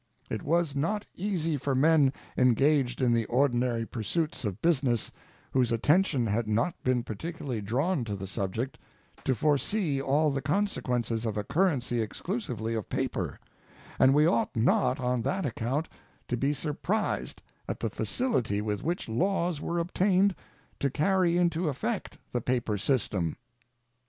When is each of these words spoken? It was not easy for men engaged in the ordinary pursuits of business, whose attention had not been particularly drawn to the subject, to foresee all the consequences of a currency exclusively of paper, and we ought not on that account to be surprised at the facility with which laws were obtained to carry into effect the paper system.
It 0.31 0.41
was 0.41 0.75
not 0.75 1.05
easy 1.13 1.57
for 1.57 1.75
men 1.75 2.11
engaged 2.35 3.03
in 3.03 3.13
the 3.13 3.25
ordinary 3.27 3.85
pursuits 3.85 4.43
of 4.43 4.59
business, 4.59 5.11
whose 5.51 5.71
attention 5.71 6.25
had 6.25 6.47
not 6.47 6.73
been 6.81 7.03
particularly 7.03 7.61
drawn 7.61 8.03
to 8.05 8.15
the 8.15 8.25
subject, 8.25 8.79
to 9.23 9.35
foresee 9.35 10.01
all 10.01 10.31
the 10.31 10.41
consequences 10.41 11.23
of 11.23 11.37
a 11.37 11.43
currency 11.43 12.01
exclusively 12.01 12.73
of 12.73 12.89
paper, 12.89 13.39
and 13.99 14.15
we 14.15 14.25
ought 14.25 14.55
not 14.55 14.99
on 14.99 15.21
that 15.21 15.45
account 15.45 15.87
to 16.29 16.35
be 16.35 16.51
surprised 16.51 17.43
at 17.69 17.79
the 17.79 17.91
facility 17.91 18.59
with 18.59 18.81
which 18.81 19.07
laws 19.07 19.61
were 19.61 19.77
obtained 19.77 20.33
to 20.79 20.89
carry 20.89 21.37
into 21.37 21.69
effect 21.69 22.17
the 22.31 22.41
paper 22.41 22.75
system. 22.75 23.35